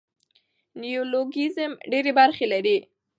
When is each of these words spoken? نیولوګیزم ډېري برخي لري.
نیولوګیزم 0.79 1.71
ډېري 1.91 2.11
برخي 2.19 2.45
لري. 2.53 2.77